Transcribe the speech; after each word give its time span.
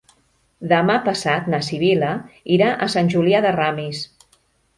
Demà 0.69 0.95
passat 1.07 1.49
na 1.55 1.59
Sibil·la 1.67 2.09
irà 2.57 2.71
a 2.87 2.89
Sant 2.95 3.13
Julià 3.17 3.43
de 3.47 3.53
Ramis. 3.59 4.03